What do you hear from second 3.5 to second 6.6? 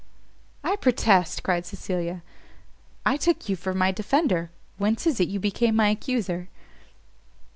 for my defender! whence is it you are become my accuser?"